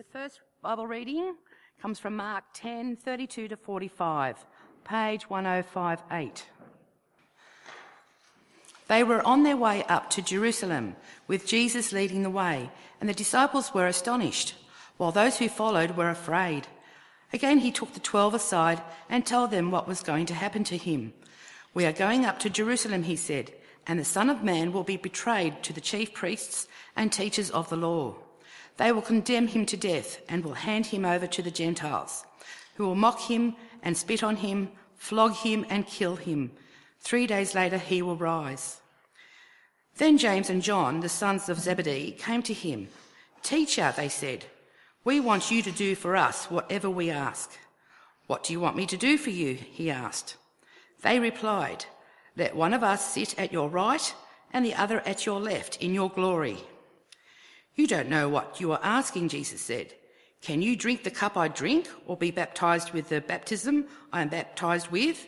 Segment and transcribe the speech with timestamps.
[0.00, 1.34] The first Bible reading
[1.82, 4.46] comes from Mark 10 32 to 45,
[4.82, 6.46] page 1058.
[8.88, 10.96] They were on their way up to Jerusalem,
[11.28, 14.54] with Jesus leading the way, and the disciples were astonished,
[14.96, 16.66] while those who followed were afraid.
[17.34, 18.80] Again, he took the twelve aside
[19.10, 21.12] and told them what was going to happen to him.
[21.74, 23.52] We are going up to Jerusalem, he said,
[23.86, 27.68] and the Son of Man will be betrayed to the chief priests and teachers of
[27.68, 28.16] the law.
[28.76, 32.24] They will condemn him to death and will hand him over to the Gentiles,
[32.74, 36.52] who will mock him and spit on him, flog him and kill him.
[37.00, 38.80] Three days later, he will rise.
[39.96, 42.88] Then James and John, the sons of Zebedee, came to him.
[43.42, 44.46] Teacher, they said,
[45.02, 47.58] we want you to do for us whatever we ask.
[48.26, 49.54] What do you want me to do for you?
[49.54, 50.36] He asked.
[51.02, 51.86] They replied,
[52.36, 54.14] Let one of us sit at your right
[54.52, 56.58] and the other at your left in your glory.
[57.80, 59.94] You don't know what you are asking, Jesus said.
[60.42, 64.28] Can you drink the cup I drink or be baptized with the baptism I am
[64.28, 65.26] baptized with?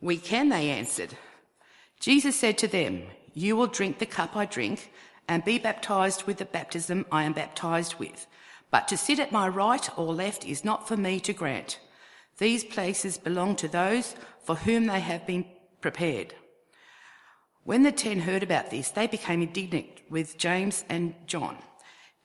[0.00, 1.16] We can, they answered.
[2.00, 4.90] Jesus said to them, You will drink the cup I drink
[5.28, 8.26] and be baptized with the baptism I am baptized with.
[8.72, 11.78] But to sit at my right or left is not for me to grant.
[12.38, 15.44] These places belong to those for whom they have been
[15.80, 16.34] prepared.
[17.62, 21.58] When the ten heard about this, they became indignant with James and John.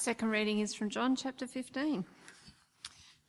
[0.00, 2.04] Second reading is from John chapter 15.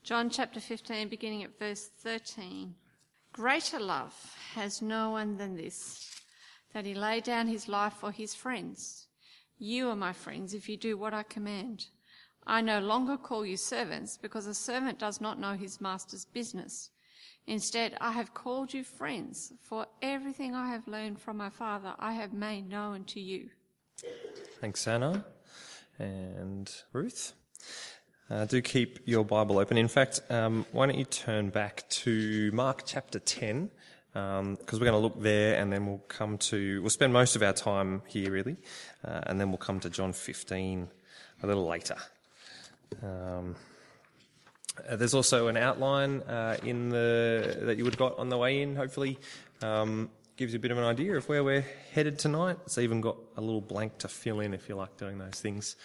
[0.03, 2.75] John chapter 15, beginning at verse 13.
[3.33, 4.13] Greater love
[4.53, 6.21] has no one than this,
[6.71, 9.07] that he lay down his life for his friends.
[9.57, 11.87] You are my friends if you do what I command.
[12.45, 16.91] I no longer call you servants because a servant does not know his master's business.
[17.47, 22.13] Instead, I have called you friends, for everything I have learned from my Father I
[22.13, 23.49] have made known to you.
[24.61, 25.25] Thanks, Anna
[25.99, 27.33] and Ruth.
[28.29, 29.77] Uh, do keep your Bible open.
[29.77, 33.69] In fact, um, why don't you turn back to Mark chapter 10,
[34.13, 37.35] because um, we're going to look there and then we'll come to, we'll spend most
[37.35, 38.55] of our time here really,
[39.03, 40.87] uh, and then we'll come to John 15
[41.41, 41.95] a little later.
[43.03, 43.55] Um,
[44.87, 48.37] uh, there's also an outline uh, in the that you would have got on the
[48.37, 48.75] way in.
[48.75, 49.17] Hopefully,
[49.61, 50.09] um,
[50.39, 52.55] gives you a bit of an idea of where we're headed tonight.
[52.65, 55.75] It's even got a little blank to fill in if you like doing those things.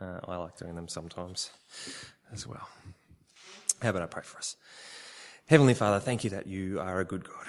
[0.00, 1.50] Uh, I like doing them sometimes
[2.32, 2.68] as well.
[3.82, 4.54] How about I pray for us?
[5.46, 7.44] Heavenly Father, thank you that you are a good God.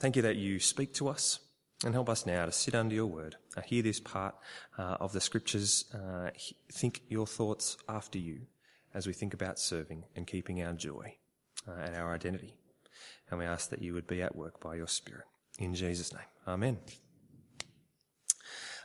[0.00, 1.38] Thank you that you speak to us
[1.84, 4.34] and help us now to sit under your word, I hear this part
[4.78, 6.30] uh, of the scriptures, uh,
[6.72, 8.48] think your thoughts after you
[8.94, 11.14] as we think about serving and keeping our joy
[11.68, 12.56] uh, and our identity.
[13.30, 15.26] And we ask that you would be at work by your Spirit.
[15.60, 16.22] In Jesus' name.
[16.48, 16.78] Amen.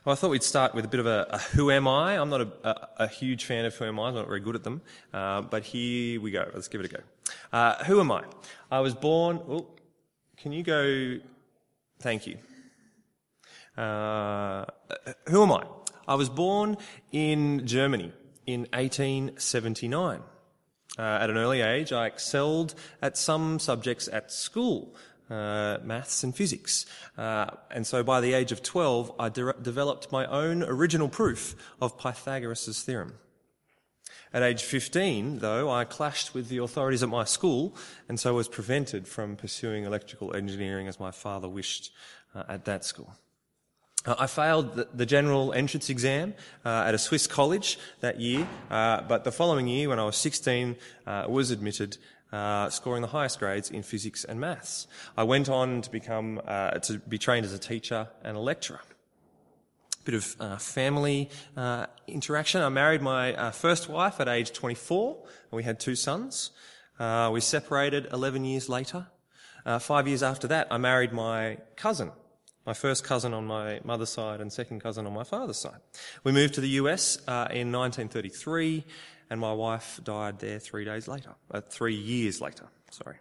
[0.04, 2.18] Well, I thought we'd start with a bit of a, a who am I?
[2.18, 4.08] I'm not a, a, a, huge fan of who am I.
[4.08, 4.82] I'm not very good at them.
[5.12, 6.48] Uh, but here we go.
[6.54, 7.02] Let's give it a go.
[7.50, 8.24] Uh, who am I?
[8.70, 9.40] I was born.
[9.48, 9.66] Oh,
[10.36, 11.18] can you go?
[11.98, 12.36] Thank you.
[13.76, 14.66] Uh,
[15.28, 15.64] who am I?
[16.06, 16.76] I was born
[17.10, 18.12] in Germany
[18.46, 20.20] in 1879.
[20.98, 24.94] Uh, at an early age, I excelled at some subjects at school,
[25.30, 26.86] uh, maths and physics.
[27.16, 31.54] Uh, and so by the age of 12, I de- developed my own original proof
[31.80, 33.14] of Pythagoras' theorem.
[34.32, 37.74] At age 15, though, I clashed with the authorities at my school
[38.08, 41.92] and so was prevented from pursuing electrical engineering as my father wished
[42.34, 43.14] uh, at that school.
[44.04, 48.46] Uh, I failed the, the, general entrance exam uh, at a Swiss college that year,
[48.70, 50.76] uh, but the following year, when I was 16,
[51.06, 51.98] uh, was admitted,
[52.32, 54.86] uh, scoring the highest grades in physics and maths.
[55.16, 58.80] I went on to become uh, to be trained as a teacher and a lecturer.
[60.04, 61.30] Bit of family
[62.06, 62.62] interaction.
[62.62, 65.16] I married my first wife at age 24,
[65.50, 66.52] and we had two sons.
[67.00, 69.08] we separated 11 years later.
[69.80, 72.12] five years after that, I married my cousin
[72.66, 75.78] my first cousin on my mother's side and second cousin on my father's side.
[76.24, 78.84] We moved to the US uh, in 1933,
[79.30, 82.66] and my wife died there three days later, uh, three years later.
[82.90, 83.16] Sorry.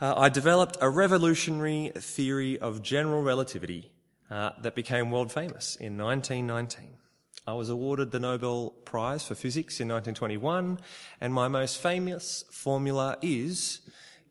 [0.00, 3.90] Uh, I developed a revolutionary theory of general relativity
[4.30, 6.98] uh, that became world famous in 1919.
[7.46, 10.80] I was awarded the Nobel Prize for Physics in 1921,
[11.20, 13.80] and my most famous formula is,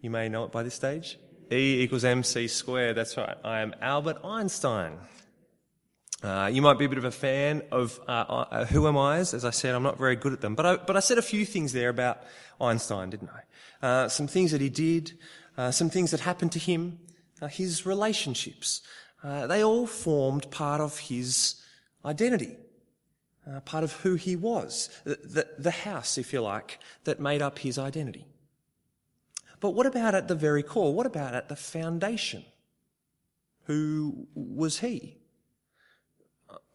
[0.01, 1.18] you may know it by this stage,
[1.51, 2.97] E equals mc squared.
[2.97, 3.38] That's right.
[3.44, 4.97] I am Albert Einstein.
[6.23, 9.33] Uh, you might be a bit of a fan of uh, uh, Who Am I's.
[9.33, 10.56] As I said, I'm not very good at them.
[10.56, 12.23] But I, but I said a few things there about
[12.59, 13.85] Einstein, didn't I?
[13.85, 15.17] Uh, some things that he did,
[15.57, 17.00] uh, some things that happened to him,
[17.50, 18.81] his relationships.
[19.23, 21.62] they all formed part of his
[22.03, 22.57] identity,
[23.65, 27.59] part of who he was, the, the, the house, if you like, that made up
[27.59, 28.25] his identity.
[29.59, 30.94] But what about at the very core?
[30.94, 32.45] What about at the foundation?
[33.65, 35.18] Who was he?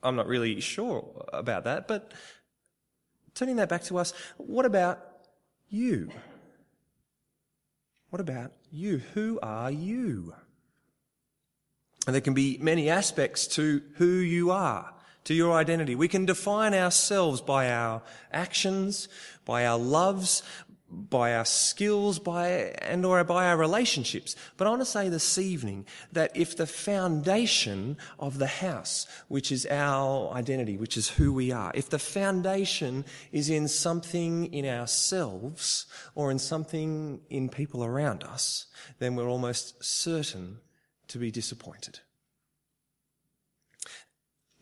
[0.02, 2.12] I'm not really sure about that, but
[3.34, 5.00] turning that back to us, what about
[5.68, 6.10] you?
[8.10, 8.98] What about you?
[9.14, 10.34] Who are you?
[12.06, 14.92] And there can be many aspects to who you are,
[15.24, 15.94] to your identity.
[15.94, 18.02] We can define ourselves by our
[18.32, 19.08] actions,
[19.44, 20.42] by our loves,
[20.90, 24.34] by our skills, by, and or by our relationships.
[24.56, 29.52] But I want to say this evening that if the foundation of the house, which
[29.52, 34.66] is our identity, which is who we are, if the foundation is in something in
[34.66, 38.66] ourselves or in something in people around us,
[38.98, 40.58] then we're almost certain
[41.08, 42.00] to be disappointed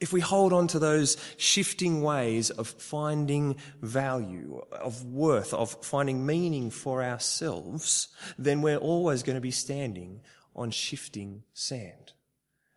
[0.00, 6.24] if we hold on to those shifting ways of finding value, of worth, of finding
[6.24, 8.08] meaning for ourselves,
[8.38, 10.20] then we're always going to be standing
[10.54, 12.12] on shifting sand.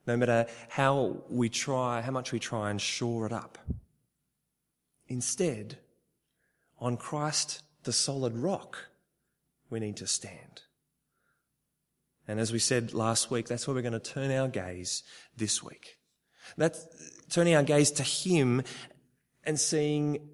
[0.07, 3.59] No matter how we try, how much we try and shore it up.
[5.07, 5.77] Instead,
[6.79, 8.89] on Christ, the solid rock,
[9.69, 10.62] we need to stand.
[12.27, 15.03] And as we said last week, that's where we're going to turn our gaze
[15.38, 15.97] this week.
[16.57, 16.86] That's
[17.30, 18.63] turning our gaze to Him
[19.44, 20.30] and seeing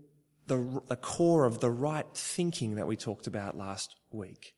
[0.47, 4.53] the, the core of the right thinking that we talked about last week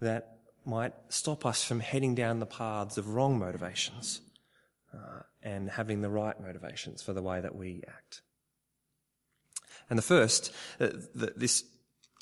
[0.00, 4.20] that might stop us from heading down the paths of wrong motivations
[4.92, 8.22] uh, and having the right motivations for the way that we act.
[9.88, 11.64] And the first, uh, the, this,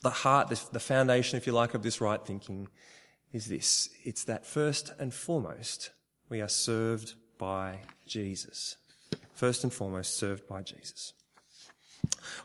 [0.02, 2.68] the heart, this, the foundation, if you like, of this right thinking
[3.32, 3.88] is this.
[4.04, 5.90] It's that first and foremost,
[6.28, 8.76] we are served by Jesus.
[9.34, 11.12] First and foremost, served by Jesus.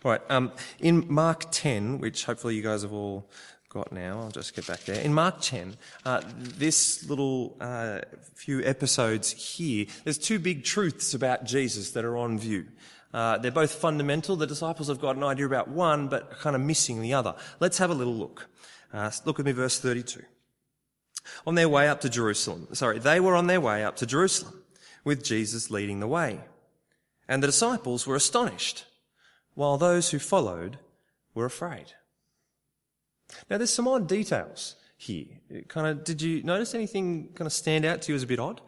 [0.04, 3.30] All right, um, in Mark 10, which hopefully you guys have all
[3.70, 5.00] got now, I'll just get back there.
[5.02, 8.00] In Mark 10, uh, this little uh,
[8.34, 12.66] few episodes here, there's two big truths about Jesus that are on view.
[13.14, 14.36] Uh, they're both fundamental.
[14.36, 17.36] The disciples have got an idea about one, but kind of missing the other.
[17.60, 18.48] Let's have a little look.
[18.94, 20.24] Uh, look with me, verse 32.
[21.46, 24.59] On their way up to Jerusalem, sorry, they were on their way up to Jerusalem
[25.04, 26.42] with Jesus leading the way.
[27.28, 28.86] And the disciples were astonished,
[29.54, 30.80] while those who followed
[31.34, 31.94] were afraid.
[33.50, 35.26] Now there's some odd details here.
[35.68, 38.40] kind of, did you notice anything kind of stand out to you as a bit
[38.40, 38.62] odd?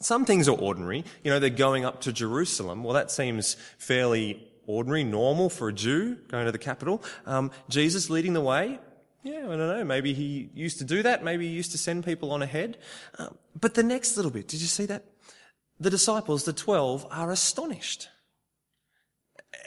[0.00, 1.04] Some things are ordinary.
[1.22, 2.84] You know, they're going up to Jerusalem.
[2.84, 7.02] Well, that seems fairly ordinary, normal for a Jew going to the capital.
[7.26, 8.78] Um, Jesus leading the way.
[9.22, 9.84] Yeah, I don't know.
[9.84, 11.24] Maybe he used to do that.
[11.24, 12.76] Maybe he used to send people on ahead.
[13.18, 15.04] Um, but the next little bit, did you see that?
[15.78, 18.08] The disciples, the twelve, are astonished,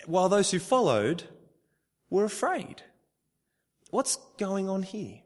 [0.06, 1.24] while those who followed
[2.10, 2.82] were afraid.
[3.90, 5.20] What's going on here?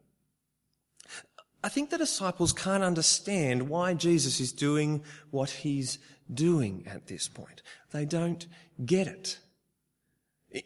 [1.63, 5.99] I think the disciples can't understand why Jesus is doing what he's
[6.33, 7.61] doing at this point.
[7.91, 8.47] They don't
[8.83, 9.39] get it.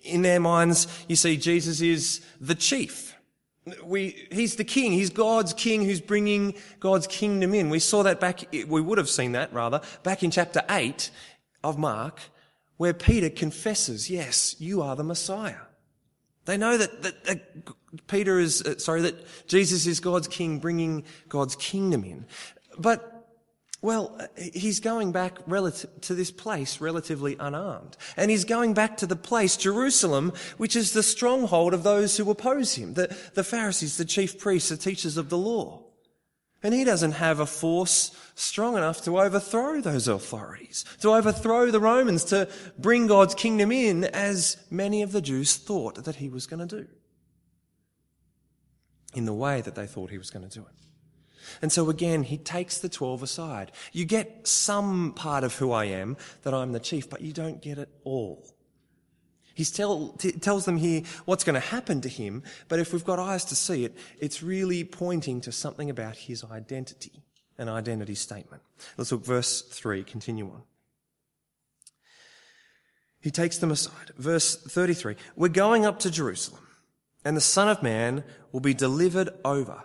[0.04, 3.15] In their minds, you see, Jesus is the chief.
[3.84, 4.92] We, he's the king.
[4.92, 7.70] He's God's king who's bringing God's kingdom in.
[7.70, 11.10] We saw that back, we would have seen that rather, back in chapter 8
[11.64, 12.20] of Mark,
[12.78, 15.56] where Peter confesses, yes, you are the Messiah.
[16.46, 21.04] They know that, that, that Peter is, uh, sorry, that Jesus is God's king bringing
[21.28, 22.26] God's kingdom in.
[22.78, 23.15] But
[23.82, 27.98] well, he's going back to this place relatively unarmed.
[28.18, 32.30] And he's going back to the place, Jerusalem, which is the stronghold of those who
[32.32, 35.84] oppose him, the, the Pharisees, the chief priests, the teachers of the law.
[36.64, 41.80] And he doesn't have a force strong enough to overthrow those authorities, to overthrow the
[41.80, 46.48] Romans, to bring God's kingdom in as many of the Jews thought that he was
[46.48, 46.88] going to do.
[49.14, 50.76] In the way that they thought he was going to do it.
[51.62, 53.72] And so again, he takes the 12 aside.
[53.92, 57.62] You get some part of who I am, that I'm the chief, but you don't
[57.62, 58.46] get it all.
[59.56, 63.06] He tell, t- tells them here what's going to happen to him, but if we've
[63.06, 67.24] got eyes to see it, it's really pointing to something about his identity,
[67.58, 68.62] an identity statement.
[68.98, 70.64] Let's look verse 3, continue on.
[73.26, 74.12] He takes them aside.
[74.18, 76.62] Verse 33 We're going up to Jerusalem,
[77.24, 79.84] and the Son of Man will be delivered over,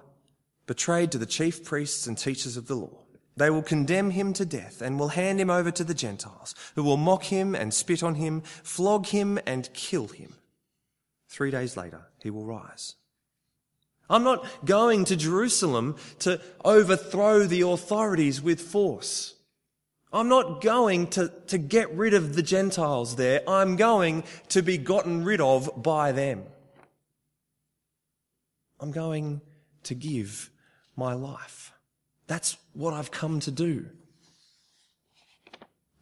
[0.70, 3.02] betrayed to the chief priests and teachers of the law.
[3.36, 6.84] They will condemn him to death and will hand him over to the Gentiles, who
[6.84, 10.34] will mock him and spit on him, flog him and kill him.
[11.28, 12.94] Three days later, he will rise.
[14.08, 19.34] I'm not going to Jerusalem to overthrow the authorities with force.
[20.12, 23.42] I'm not going to, to get rid of the Gentiles there.
[23.48, 26.44] I'm going to be gotten rid of by them.
[28.78, 29.40] I'm going
[29.82, 30.48] to give
[31.00, 31.72] my life.
[32.26, 33.86] That's what I've come to do.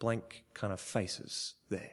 [0.00, 1.92] Blank kind of faces there.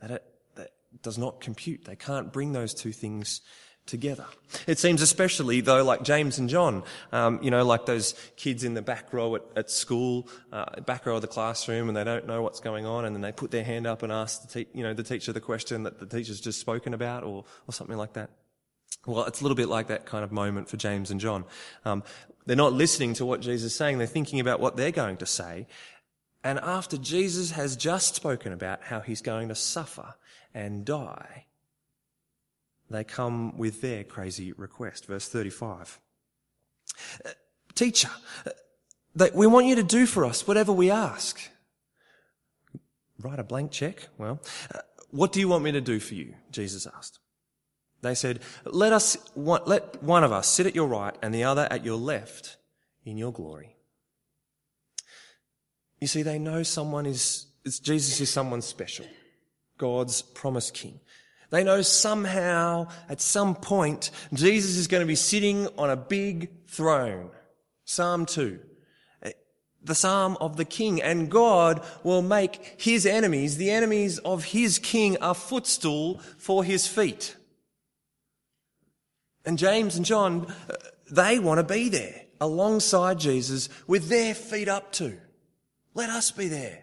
[0.00, 0.24] That, it,
[0.56, 0.70] that
[1.02, 1.84] does not compute.
[1.84, 3.42] They can't bring those two things
[3.84, 4.24] together.
[4.66, 6.82] It seems especially though, like James and John,
[7.12, 11.04] um, you know, like those kids in the back row at, at school, uh, back
[11.06, 13.50] row of the classroom, and they don't know what's going on, and then they put
[13.50, 16.06] their hand up and ask the te- you know the teacher the question that the
[16.06, 18.30] teacher's just spoken about, or or something like that.
[19.06, 21.44] Well, it's a little bit like that kind of moment for James and John.
[21.84, 22.02] Um,
[22.44, 25.26] they're not listening to what Jesus is saying; they're thinking about what they're going to
[25.26, 25.66] say.
[26.42, 30.14] And after Jesus has just spoken about how he's going to suffer
[30.54, 31.46] and die,
[32.88, 35.06] they come with their crazy request.
[35.06, 36.00] Verse 35.
[37.24, 37.30] Uh,
[37.74, 38.10] Teacher,
[38.46, 41.40] uh, we want you to do for us whatever we ask.
[43.18, 44.08] Write a blank check?
[44.16, 44.40] Well,
[44.74, 44.78] uh,
[45.10, 46.34] what do you want me to do for you?
[46.50, 47.18] Jesus asked.
[48.02, 51.66] They said, let us, let one of us sit at your right and the other
[51.70, 52.56] at your left
[53.04, 53.76] in your glory.
[56.00, 59.06] You see, they know someone is, Jesus is someone special.
[59.78, 61.00] God's promised king.
[61.50, 66.50] They know somehow, at some point, Jesus is going to be sitting on a big
[66.66, 67.30] throne.
[67.84, 68.58] Psalm 2.
[69.22, 69.32] Eh,
[69.82, 71.00] the Psalm of the King.
[71.00, 76.88] And God will make his enemies, the enemies of his King, a footstool for his
[76.88, 77.35] feet.
[79.46, 80.74] And James and John, uh,
[81.10, 85.16] they want to be there alongside Jesus with their feet up to.
[85.94, 86.82] Let us be there.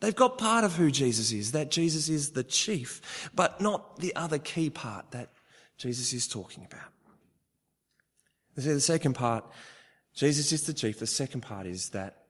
[0.00, 4.14] They've got part of who Jesus is, that Jesus is the chief, but not the
[4.14, 5.30] other key part that
[5.78, 6.92] Jesus is talking about.
[8.58, 9.44] See, the second part,
[10.14, 10.98] Jesus is the chief.
[10.98, 12.24] The second part is that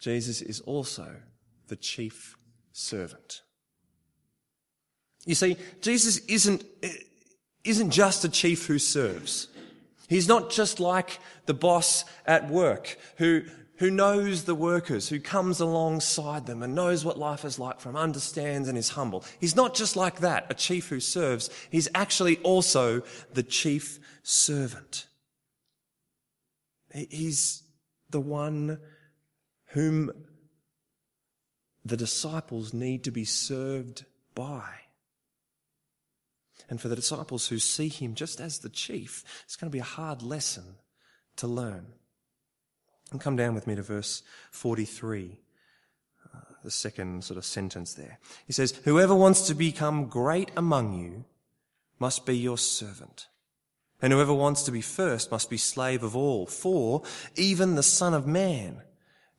[0.00, 1.16] Jesus is also
[1.68, 2.36] the chief
[2.72, 3.42] servant.
[5.26, 6.64] You see, Jesus isn't,
[7.64, 9.48] isn't just a chief who serves.
[10.08, 13.42] He's not just like the boss at work who,
[13.76, 17.96] who knows the workers, who comes alongside them and knows what life is like from,
[17.96, 19.24] understands and is humble.
[19.38, 21.48] He's not just like that, a chief who serves.
[21.70, 23.02] He's actually also
[23.32, 25.06] the chief servant.
[26.92, 27.62] He's
[28.10, 28.80] the one
[29.66, 30.10] whom
[31.84, 34.79] the disciples need to be served by.
[36.70, 39.80] And for the disciples who see him just as the chief, it's going to be
[39.80, 40.76] a hard lesson
[41.36, 41.86] to learn.
[43.10, 44.22] And come down with me to verse
[44.52, 45.40] 43,
[46.32, 48.20] uh, the second sort of sentence there.
[48.46, 51.24] He says, Whoever wants to become great among you
[51.98, 53.26] must be your servant.
[54.00, 56.46] And whoever wants to be first must be slave of all.
[56.46, 57.02] For
[57.34, 58.82] even the Son of Man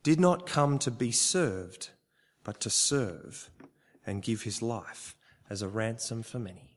[0.02, 1.88] did not come to be served,
[2.44, 3.50] but to serve
[4.06, 5.16] and give his life
[5.48, 6.71] as a ransom for many.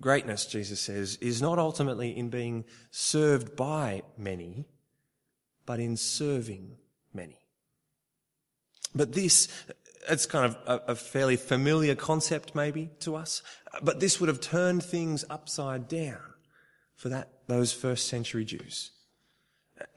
[0.00, 4.66] Greatness, Jesus says, is not ultimately in being served by many,
[5.66, 6.76] but in serving
[7.12, 7.38] many.
[8.94, 9.48] But this,
[10.08, 13.42] it's kind of a, a, fairly familiar concept maybe to us,
[13.82, 16.20] but this would have turned things upside down
[16.94, 18.92] for that, those first century Jews.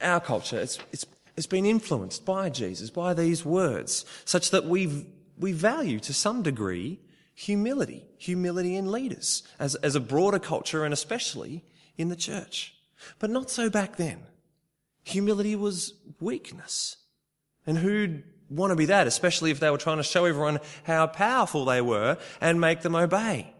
[0.01, 1.05] Our culture, it's, it's,
[1.37, 5.05] it's been influenced by Jesus, by these words, such that we
[5.41, 6.99] we value to some degree
[7.41, 11.63] humility, humility in leaders as, as a broader culture and especially
[11.97, 12.75] in the church.
[13.17, 14.19] But not so back then.
[15.03, 16.97] Humility was weakness.
[17.65, 21.07] And who'd want to be that, especially if they were trying to show everyone how
[21.07, 23.51] powerful they were and make them obey?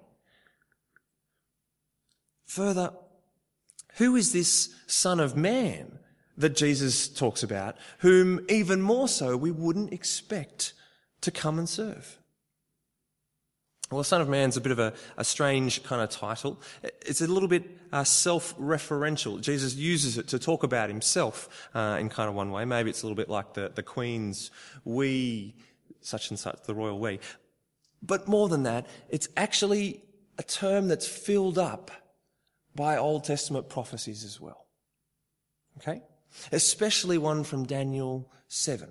[2.45, 2.93] Further,
[3.95, 5.97] who is this son of man
[6.38, 10.73] that Jesus talks about, whom even more so we wouldn't expect
[11.21, 12.20] to come and serve?
[13.91, 16.62] Well, the Son of Man's a bit of a, a strange kind of title.
[16.81, 19.41] It's a little bit uh, self-referential.
[19.41, 22.63] Jesus uses it to talk about himself uh, in kind of one way.
[22.63, 24.50] Maybe it's a little bit like the, the Queen's
[24.86, 25.55] we,
[26.00, 27.19] such and such, the royal we.
[28.01, 30.01] But more than that, it's actually
[30.38, 31.91] a term that's filled up
[32.74, 34.67] by Old Testament prophecies as well.
[35.77, 36.01] Okay?
[36.53, 38.89] Especially one from Daniel 7.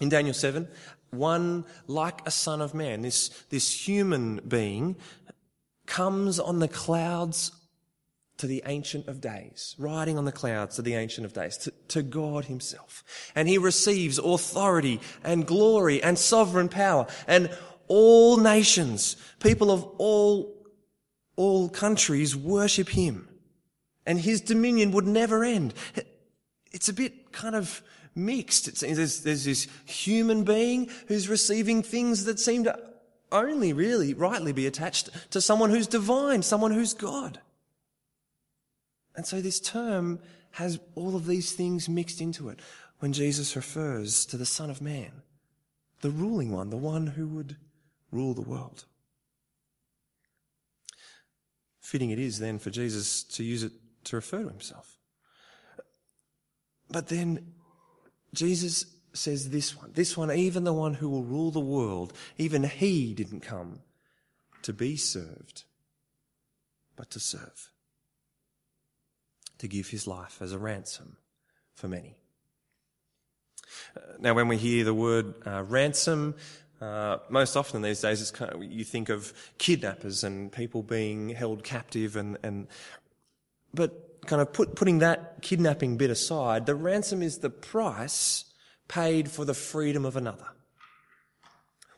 [0.00, 0.68] In Daniel 7,
[1.10, 4.96] one like a son of man, this, this human being,
[5.86, 7.52] comes on the clouds
[8.38, 11.72] to the Ancient of Days, riding on the clouds to the Ancient of Days, to,
[11.88, 13.04] to, God Himself.
[13.34, 17.06] And He receives authority and glory and sovereign power.
[17.26, 17.50] And
[17.88, 20.54] all nations, people of all,
[21.36, 23.28] all countries worship Him.
[24.06, 25.74] And His dominion would never end.
[26.70, 27.82] It's a bit kind of
[28.14, 28.68] mixed.
[28.68, 32.78] It's, there's, there's this human being who's receiving things that seem to
[33.30, 37.40] only really rightly be attached to someone who's divine, someone who's God.
[39.16, 40.20] And so this term
[40.52, 42.60] has all of these things mixed into it
[43.00, 45.22] when Jesus refers to the Son of Man,
[46.00, 47.56] the ruling one, the one who would
[48.10, 48.84] rule the world.
[51.80, 53.72] Fitting it is then for Jesus to use it
[54.04, 54.98] to refer to himself.
[56.90, 57.54] But then
[58.34, 62.62] Jesus says this one, this one, even the one who will rule the world, even
[62.64, 63.80] he didn't come
[64.62, 65.64] to be served,
[66.96, 67.70] but to serve
[69.58, 71.16] to give his life as a ransom
[71.74, 72.14] for many.
[74.18, 76.36] Now, when we hear the word uh, ransom,
[76.80, 81.64] uh, most often these days kind of, you think of kidnappers and people being held
[81.64, 82.68] captive and, and
[83.74, 88.44] but kind of put, putting that kidnapping bit aside, the ransom is the price
[88.86, 90.46] paid for the freedom of another.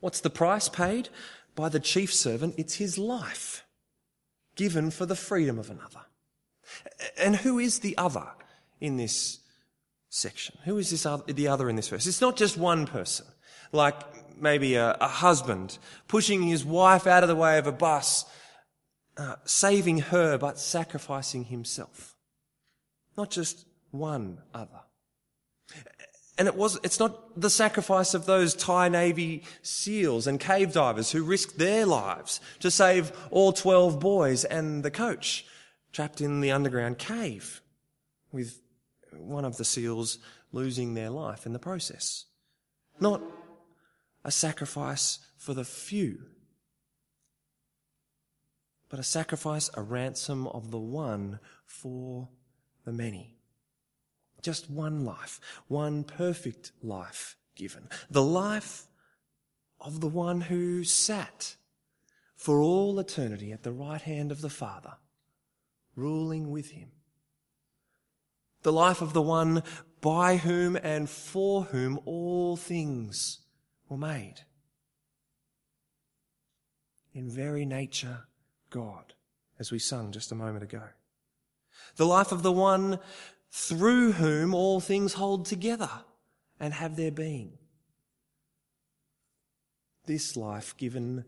[0.00, 1.10] What's the price paid?
[1.54, 3.64] By the chief servant, it's his life
[4.54, 6.00] given for the freedom of another.
[7.18, 8.26] And who is the other
[8.80, 9.40] in this
[10.08, 10.56] section?
[10.64, 12.06] Who is this other, the other in this verse?
[12.06, 13.26] It's not just one person,
[13.72, 13.96] like
[14.40, 18.24] maybe a, a husband pushing his wife out of the way of a bus,
[19.16, 22.16] uh, saving her but sacrificing himself.
[23.20, 24.80] Not just one other.
[26.38, 31.10] And it was, it's not the sacrifice of those Thai Navy SEALs and cave divers
[31.12, 35.44] who risked their lives to save all 12 boys and the coach
[35.92, 37.60] trapped in the underground cave
[38.32, 38.62] with
[39.12, 40.16] one of the seals
[40.50, 42.24] losing their life in the process.
[43.00, 43.20] Not
[44.24, 46.22] a sacrifice for the few,
[48.88, 52.30] but a sacrifice, a ransom of the one for
[52.84, 53.36] the many.
[54.42, 57.88] Just one life, one perfect life given.
[58.10, 58.86] The life
[59.80, 61.56] of the one who sat
[62.36, 64.94] for all eternity at the right hand of the Father
[65.94, 66.90] ruling with him.
[68.62, 69.62] The life of the one
[70.00, 73.40] by whom and for whom all things
[73.88, 74.40] were made.
[77.12, 78.24] In very nature,
[78.70, 79.14] God,
[79.58, 80.82] as we sung just a moment ago.
[81.96, 82.98] The life of the one
[83.50, 85.90] through whom all things hold together
[86.58, 87.58] and have their being.
[90.06, 91.24] This life given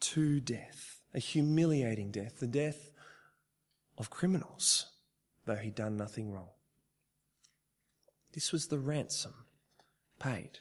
[0.00, 2.90] to death, a humiliating death, the death
[3.96, 4.86] of criminals,
[5.44, 6.50] though he'd done nothing wrong.
[8.32, 9.34] This was the ransom
[10.18, 10.58] paid.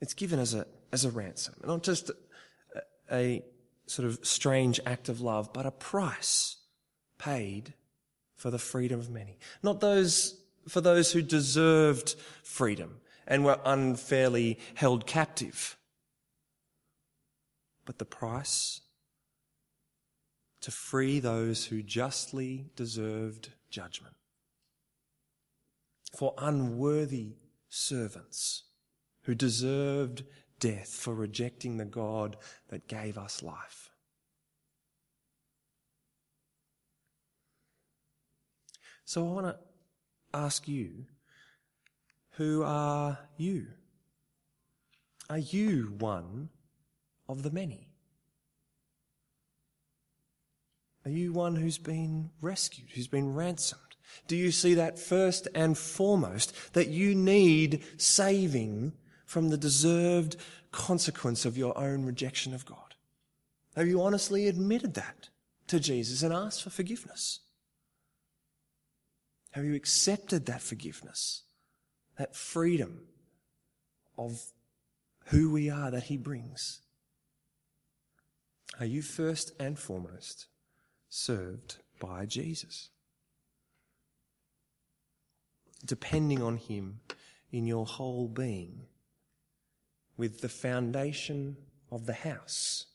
[0.00, 2.10] It's given as a, as a ransom, not just
[2.74, 3.44] a, a
[3.86, 6.56] sort of strange act of love, but a price
[7.18, 7.74] paid
[8.34, 9.38] for the freedom of many.
[9.62, 15.76] Not those, for those who deserved freedom and were unfairly held captive,
[17.84, 18.80] but the price
[20.60, 24.14] to free those who justly deserved judgment.
[26.16, 27.36] For unworthy
[27.68, 28.64] servants
[29.22, 30.24] who deserved
[30.58, 32.36] death for rejecting the God
[32.68, 33.85] that gave us life.
[39.06, 39.56] So I want to
[40.34, 41.06] ask you,
[42.32, 43.68] who are you?
[45.30, 46.50] Are you one
[47.28, 47.88] of the many?
[51.04, 53.80] Are you one who's been rescued, who's been ransomed?
[54.26, 58.92] Do you see that first and foremost, that you need saving
[59.24, 60.36] from the deserved
[60.72, 62.96] consequence of your own rejection of God?
[63.76, 65.28] Have you honestly admitted that
[65.68, 67.40] to Jesus and asked for forgiveness?
[69.56, 71.42] Have you accepted that forgiveness,
[72.18, 73.00] that freedom
[74.18, 74.38] of
[75.26, 76.80] who we are that He brings?
[78.78, 80.46] Are you first and foremost
[81.08, 82.90] served by Jesus.
[85.84, 87.00] Depending on Him
[87.50, 88.82] in your whole being,
[90.18, 91.56] with the foundation
[91.90, 92.86] of the house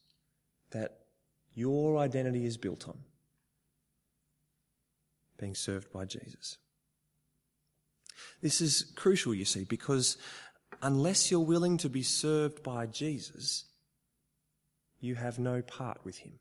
[0.71, 1.00] that
[1.54, 3.00] your identity is built on,
[5.42, 6.58] being served by Jesus.
[8.42, 10.18] This is crucial, you see, because
[10.82, 13.66] unless you're willing to be served by Jesus,
[15.02, 16.34] you have no part with him.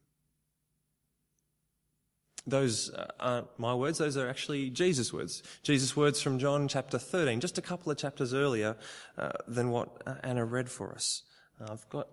[2.46, 5.42] Those uh, aren't my words, those are actually Jesus' words.
[5.62, 8.76] Jesus' words from John chapter 13, just a couple of chapters earlier
[9.18, 11.22] uh, than what uh, Anna read for us.
[11.60, 12.08] Uh, I've got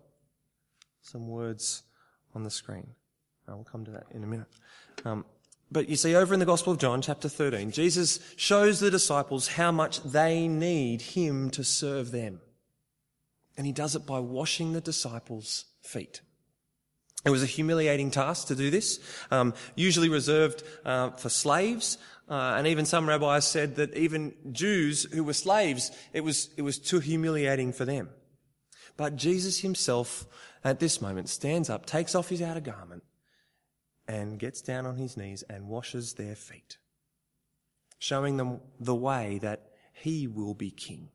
[1.02, 1.84] some words
[2.34, 2.88] on the screen.
[3.48, 4.48] I'll come to that in a minute.
[5.06, 5.26] Um,
[5.72, 9.50] but you see, over in the Gospel of John, chapter 13, Jesus shows the disciples
[9.50, 12.40] how much they need him to serve them.
[13.58, 16.22] And he does it by washing the disciples' feet.
[17.26, 19.00] It was a humiliating task to do this,
[19.32, 21.98] um, usually reserved uh, for slaves,
[22.30, 26.62] uh, and even some rabbis said that even Jews who were slaves, it was it
[26.62, 28.10] was too humiliating for them.
[28.96, 30.26] But Jesus himself,
[30.64, 33.04] at this moment, stands up, takes off his outer garment,
[34.08, 36.78] and gets down on his knees and washes their feet,
[38.00, 41.10] showing them the way that he will be king,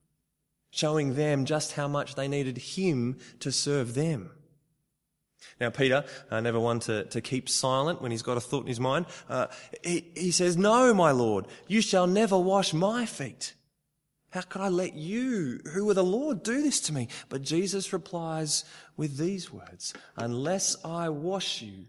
[0.70, 4.30] showing them just how much they needed him to serve them.
[5.60, 8.68] Now, Peter, uh, never one to, to keep silent when he's got a thought in
[8.68, 9.48] his mind, uh,
[9.82, 13.54] he, he says, No, my Lord, you shall never wash my feet.
[14.30, 17.08] How could I let you, who are the Lord, do this to me?
[17.28, 18.64] But Jesus replies
[18.96, 21.86] with these words, Unless I wash you,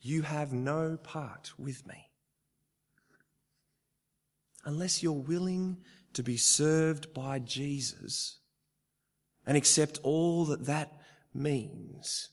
[0.00, 2.10] you have no part with me.
[4.64, 5.78] Unless you're willing
[6.12, 8.38] to be served by Jesus
[9.46, 10.92] and accept all that that
[11.32, 12.30] means,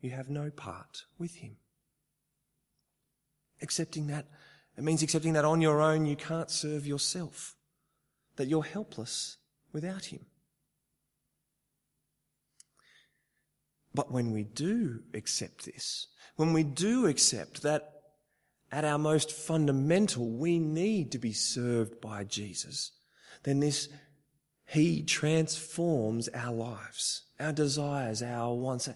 [0.00, 1.56] you have no part with him.
[3.60, 4.26] Accepting that,
[4.76, 7.56] it means accepting that on your own you can't serve yourself,
[8.36, 9.38] that you're helpless
[9.72, 10.26] without him.
[13.94, 17.90] But when we do accept this, when we do accept that
[18.70, 22.92] at our most fundamental we need to be served by Jesus,
[23.42, 23.88] then this,
[24.66, 28.88] He transforms our lives, our desires, our wants.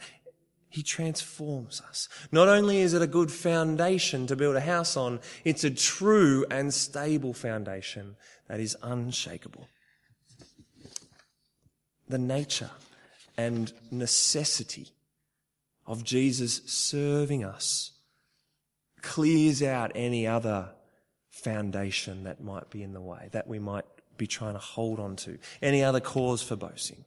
[0.68, 2.08] He transforms us.
[2.32, 6.44] Not only is it a good foundation to build a house on, it's a true
[6.50, 8.16] and stable foundation
[8.48, 9.68] that is unshakable.
[12.08, 12.70] The nature
[13.36, 14.88] and necessity
[15.86, 17.92] of Jesus serving us
[19.02, 20.70] clears out any other
[21.30, 23.84] foundation that might be in the way, that we might
[24.16, 27.04] be trying to hold on to, any other cause for boasting.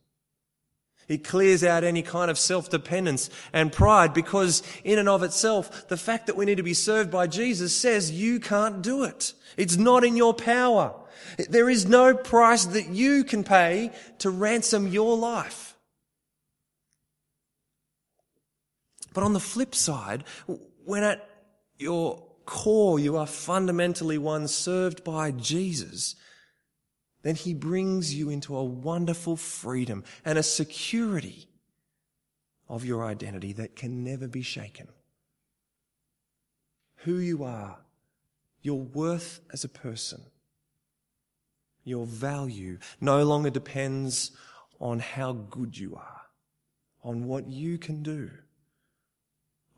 [1.07, 5.97] It clears out any kind of self-dependence and pride because in and of itself, the
[5.97, 9.33] fact that we need to be served by Jesus says you can't do it.
[9.57, 10.93] It's not in your power.
[11.49, 15.68] There is no price that you can pay to ransom your life.
[19.13, 20.23] But on the flip side,
[20.85, 21.29] when at
[21.77, 26.15] your core you are fundamentally one served by Jesus,
[27.21, 31.47] then he brings you into a wonderful freedom and a security
[32.67, 34.87] of your identity that can never be shaken.
[37.03, 37.79] Who you are,
[38.61, 40.21] your worth as a person,
[41.83, 44.31] your value no longer depends
[44.79, 46.21] on how good you are,
[47.03, 48.29] on what you can do,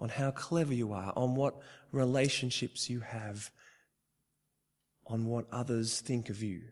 [0.02, 1.56] on how clever you are, on what
[1.92, 3.52] relationships you have,
[5.06, 6.64] on what others think of you.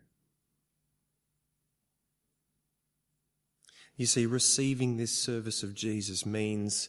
[3.96, 6.88] You see, receiving this service of Jesus means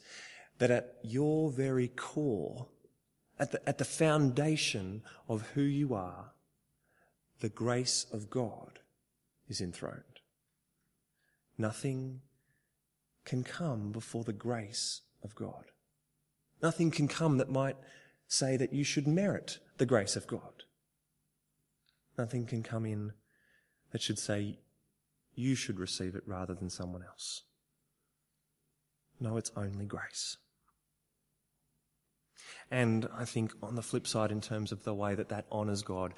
[0.57, 2.67] that at your very core,
[3.37, 6.31] at the, at the foundation of who you are,
[7.39, 8.79] the grace of God
[9.47, 10.03] is enthroned.
[11.57, 12.21] Nothing
[13.25, 15.65] can come before the grace of God.
[16.61, 17.77] Nothing can come that might
[18.27, 20.63] say that you should merit the grace of God.
[22.17, 23.13] Nothing can come in
[23.91, 24.59] that should say
[25.33, 27.43] you should receive it rather than someone else.
[29.19, 30.37] No, it's only grace.
[32.69, 35.81] And I think on the flip side, in terms of the way that that honours
[35.81, 36.13] God,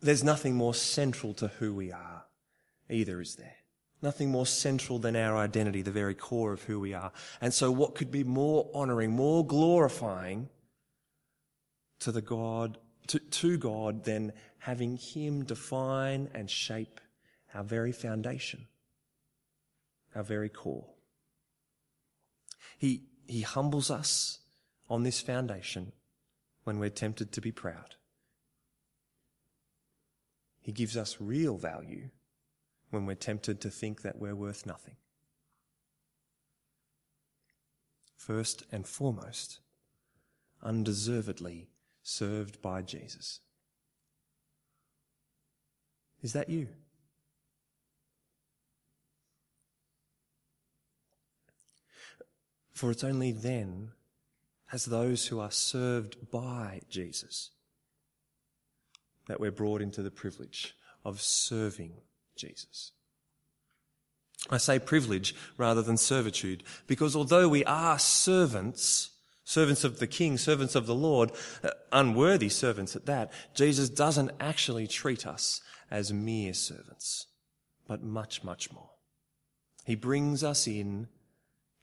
[0.00, 2.24] there's nothing more central to who we are,
[2.90, 3.56] either, is there?
[4.04, 7.10] Nothing more central than our identity, the very core of who we are.
[7.40, 10.50] And so, what could be more honouring, more glorifying
[12.00, 17.00] to the God, to, to God than having Him define and shape
[17.54, 18.66] our very foundation,
[20.14, 20.90] our very core.
[22.76, 24.40] He, he humbles us
[24.90, 25.92] on this foundation
[26.64, 27.94] when we're tempted to be proud.
[30.60, 32.10] He gives us real value
[32.94, 34.96] when we're tempted to think that we're worth nothing.
[38.16, 39.60] First and foremost,
[40.62, 41.68] undeservedly
[42.02, 43.40] served by Jesus.
[46.22, 46.68] Is that you?
[52.72, 53.90] For it's only then,
[54.72, 57.50] as those who are served by Jesus,
[59.28, 61.92] that we're brought into the privilege of serving
[62.36, 62.92] Jesus.
[64.50, 69.10] I say privilege rather than servitude because although we are servants,
[69.44, 74.32] servants of the King, servants of the Lord, uh, unworthy servants at that, Jesus doesn't
[74.40, 77.26] actually treat us as mere servants,
[77.86, 78.90] but much, much more.
[79.84, 81.08] He brings us in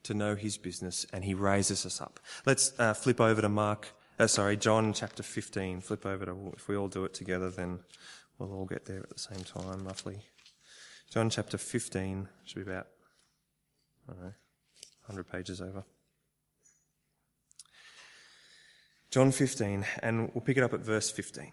[0.04, 2.20] to know his business and he raises us up.
[2.44, 3.88] Let's uh, flip over to Mark,
[4.18, 5.80] uh, sorry, John chapter 15.
[5.80, 7.80] Flip over to, if we all do it together, then
[8.38, 10.22] we'll all get there at the same time, roughly.
[11.12, 12.86] John chapter 15 should be about,
[14.08, 14.32] I don't know,
[15.08, 15.84] 100 pages over.
[19.10, 21.52] John 15, and we'll pick it up at verse 15.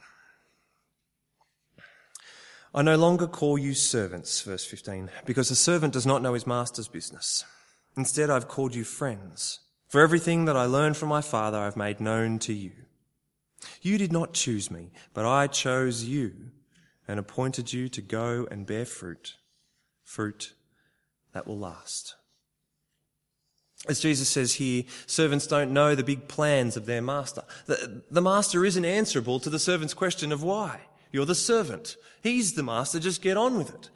[2.74, 6.48] I no longer call you servants, verse 15, because a servant does not know his
[6.48, 7.44] master's business.
[7.98, 9.60] Instead, I've called you friends.
[9.90, 12.72] For everything that I learned from my Father, I've made known to you.
[13.82, 16.52] You did not choose me, but I chose you
[17.10, 19.36] and appointed you to go and bear fruit,
[20.10, 20.54] fruit
[21.34, 22.16] that will last.
[23.88, 27.44] As Jesus says here, servants don't know the big plans of their master.
[27.68, 30.82] The, the master isn't answerable to the servant's question of why.
[31.12, 31.96] You're the servant.
[32.24, 33.00] He's the master.
[33.00, 33.90] Just get on with it.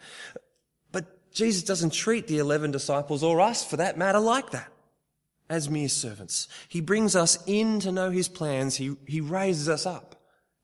[0.91, 4.71] But Jesus doesn't treat the 11 disciples or us for that matter like that
[5.49, 6.47] as mere servants.
[6.69, 8.75] He brings us in to know his plans.
[8.75, 10.15] He, he raises us up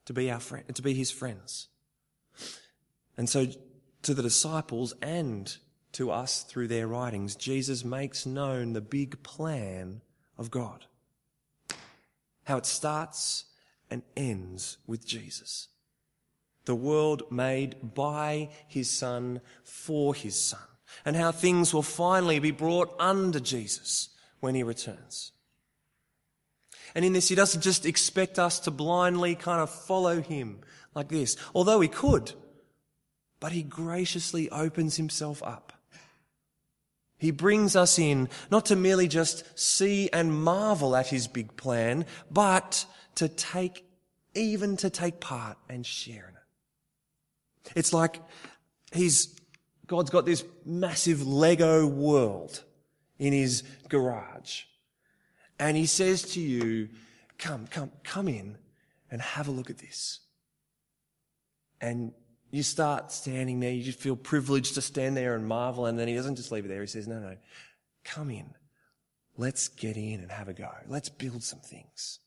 [0.06, 1.66] to be our friend, to be his friends.
[3.16, 3.46] And so
[4.02, 5.56] to the disciples and
[5.92, 10.00] to us through their writings, Jesus makes known the big plan
[10.38, 10.86] of God.
[12.44, 13.44] How it starts
[13.90, 15.68] and ends with Jesus
[16.70, 20.60] the world made by his son for his son,
[21.04, 24.10] and how things will finally be brought under Jesus
[24.40, 25.32] when he returns.
[26.94, 30.60] And in this, he doesn't just expect us to blindly kind of follow him
[30.94, 32.32] like this, although he could,
[33.40, 35.72] but he graciously opens himself up.
[37.18, 42.06] He brings us in not to merely just see and marvel at his big plan,
[42.30, 43.84] but to take,
[44.34, 47.72] even to take part and share in it.
[47.76, 48.22] It's like
[48.92, 49.38] he's,
[49.86, 52.62] God's got this massive Lego world
[53.18, 54.62] in his garage.
[55.58, 56.88] And he says to you,
[57.36, 58.56] come, come, come in
[59.10, 60.20] and have a look at this.
[61.82, 62.12] And
[62.50, 65.86] you start standing there, you just feel privileged to stand there and marvel.
[65.86, 66.80] And then he doesn't just leave it there.
[66.80, 67.36] He says, no, no,
[68.04, 68.54] come in.
[69.36, 70.68] Let's get in and have a go.
[70.86, 72.18] Let's build some things.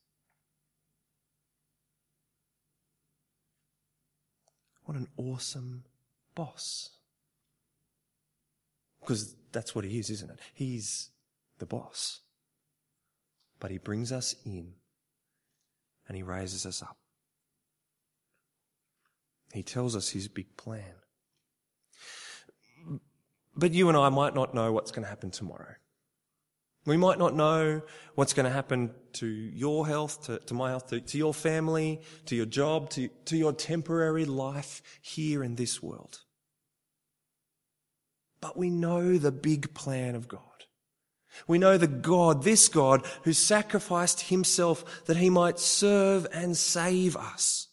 [4.86, 5.84] What an awesome
[6.36, 6.90] boss.
[9.02, 10.40] Because that's what he is, isn't it?
[10.54, 11.10] He's
[11.60, 12.22] the boss.
[13.60, 14.74] But he brings us in
[16.08, 16.98] and he raises us up.
[19.54, 20.96] He tells us his big plan.
[23.56, 25.76] But you and I might not know what's going to happen tomorrow.
[26.86, 27.82] We might not know
[28.16, 32.02] what's going to happen to your health, to, to my health, to, to, your family,
[32.26, 36.22] to your job, to, to your temporary life here in this world.
[38.42, 40.42] But we know the big plan of God.
[41.48, 47.16] We know the God, this God, who sacrificed himself that he might serve and save
[47.16, 47.68] us.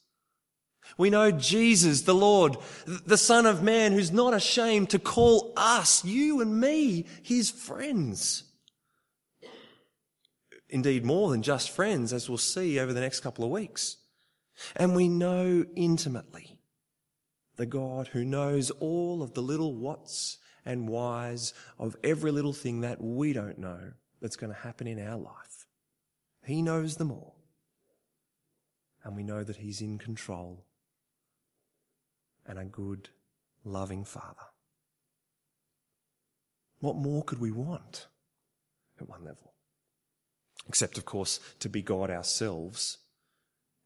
[1.00, 6.04] We know Jesus, the Lord, the Son of Man, who's not ashamed to call us,
[6.04, 8.44] you and me, his friends
[10.68, 13.96] indeed more than just friends, as we'll see over the next couple of weeks.
[14.76, 16.58] And we know intimately
[17.56, 20.36] the God who knows all of the little whats
[20.66, 25.02] and whys of every little thing that we don't know that's going to happen in
[25.02, 25.66] our life.
[26.44, 27.36] He knows them all.
[29.02, 30.66] And we know that He's in control
[32.50, 33.08] and a good,
[33.64, 34.48] loving Father.
[36.80, 38.08] What more could we want
[39.00, 39.54] at one level?
[40.68, 42.98] Except, of course, to be God ourselves.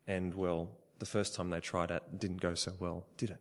[0.06, 3.40] And, well, the first time they tried it didn't go so well, did it?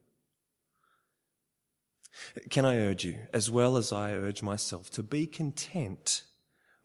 [2.50, 6.24] Can I urge you, as well as I urge myself, to be content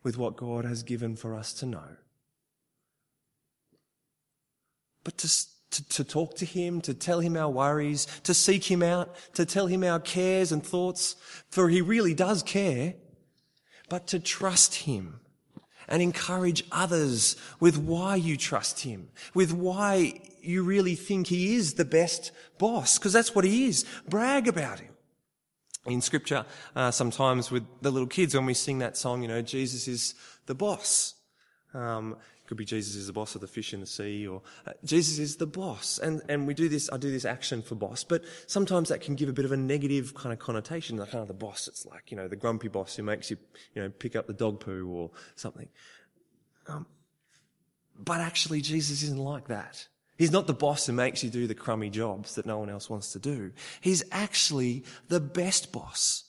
[0.03, 1.97] with what God has given for us to know?
[5.05, 5.29] But to,
[5.71, 9.45] to, to, talk to Him, to tell Him our worries, to seek Him out, to
[9.45, 11.17] tell Him our cares and thoughts,
[11.51, 12.95] for He really does care,
[13.89, 15.21] but to trust Him
[15.89, 21.75] and encourage others with why you trust him, with why you really think he is
[21.75, 23.85] the best boss, because that's what he is.
[24.09, 24.93] Brag about him.
[25.87, 26.45] in scripture,
[26.77, 30.15] uh, sometimes with the little kids when we sing that song, you know, Jesus is
[30.47, 31.15] the boss.
[31.73, 32.17] Um,
[32.49, 35.19] could be Jesus is the boss of the fish in the sea or uh, Jesus
[35.19, 35.99] is the boss.
[35.99, 39.15] And, and we do this, I do this action for boss, but sometimes that can
[39.15, 40.97] give a bit of a negative kind of connotation.
[40.97, 43.37] Like of the boss, it's like, you know, the grumpy boss who makes you,
[43.75, 45.69] you know, pick up the dog poo or something.
[46.67, 46.87] Um,
[47.97, 49.87] but actually Jesus isn't like that.
[50.17, 52.91] He's not the boss who makes you do the crummy jobs that no one else
[52.91, 53.53] wants to do.
[53.81, 56.28] He's actually the best boss.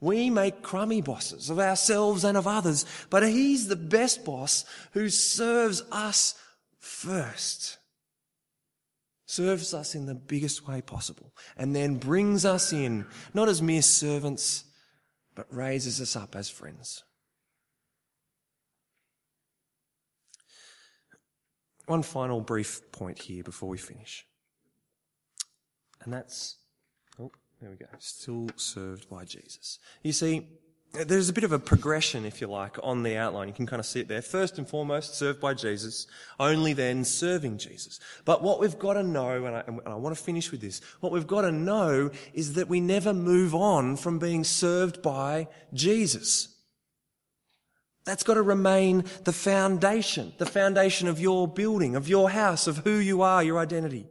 [0.00, 5.08] We make crummy bosses of ourselves and of others, but he's the best boss who
[5.08, 6.34] serves us
[6.78, 7.78] first.
[9.26, 13.82] Serves us in the biggest way possible and then brings us in, not as mere
[13.82, 14.64] servants,
[15.34, 17.04] but raises us up as friends.
[21.86, 24.26] One final brief point here before we finish.
[26.02, 26.56] And that's,
[27.60, 29.78] there we go, still served by Jesus.
[30.02, 30.46] You see,
[30.92, 33.48] there's a bit of a progression, if you like, on the outline.
[33.48, 34.22] You can kind of see it there.
[34.22, 36.06] First and foremost, served by Jesus,
[36.40, 38.00] only then serving Jesus.
[38.24, 40.80] But what we've got to know, and I, and I want to finish with this,
[41.00, 45.48] what we've got to know is that we never move on from being served by
[45.74, 46.54] Jesus.
[48.04, 52.78] That's got to remain the foundation, the foundation of your building, of your house, of
[52.78, 54.06] who you are, your identity.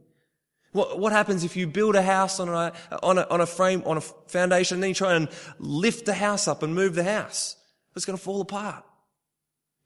[0.77, 3.81] What, what happens if you build a house on a, on a, on a frame,
[3.87, 7.03] on a foundation, and then you try and lift the house up and move the
[7.03, 7.55] house?
[7.95, 8.85] It's going to fall apart,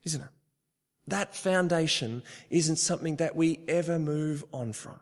[0.03, 0.27] isn't it?
[1.07, 4.99] That foundation isn't something that we ever move on from.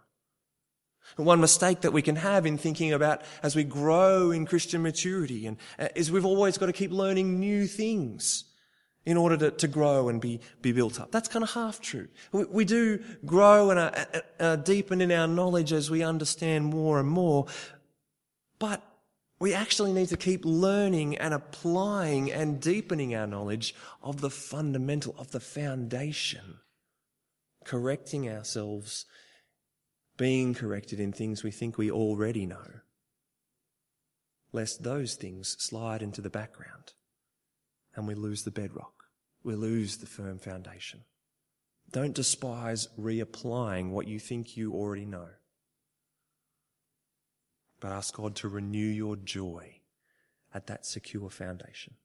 [1.16, 5.48] One mistake that we can have in thinking about as we grow in Christian maturity
[5.48, 8.44] and uh, is we've always got to keep learning new things
[9.10, 11.12] in order to, to grow and be, be built up.
[11.12, 12.08] That's kind of half true.
[12.32, 14.06] We, we do grow and uh,
[14.40, 17.48] uh, deepen in our knowledge as we understand more and more,
[18.60, 18.84] but
[19.40, 25.16] we actually need to keep learning and applying and deepening our knowledge of the fundamental,
[25.18, 26.60] of the foundation,
[27.66, 29.06] correcting ourselves,
[30.18, 32.82] being corrected in things we think we already know,
[34.52, 36.94] lest those things slide into the background
[37.96, 38.99] and we lose the bedrock.
[39.50, 41.00] We lose the firm foundation.
[41.92, 45.30] Don't despise reapplying what you think you already know.
[47.80, 49.80] But ask God to renew your joy
[50.54, 51.96] at that secure foundation.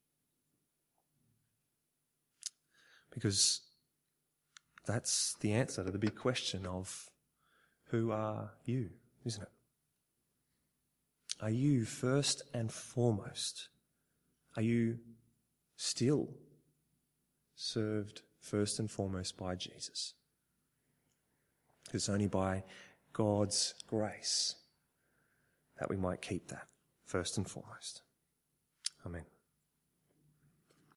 [3.11, 3.61] Because
[4.87, 7.11] that's the answer to the big question of
[7.89, 8.89] who are you,
[9.27, 9.53] isn't it?
[11.43, 13.69] Are you first and foremost?
[14.57, 15.01] Are you
[15.77, 16.31] still
[17.55, 20.15] served first and foremost by Jesus.
[21.93, 22.65] It's only by
[23.13, 24.57] God's grace
[25.79, 26.67] that we might keep that
[27.05, 28.03] first and foremost.
[29.07, 29.25] Amen.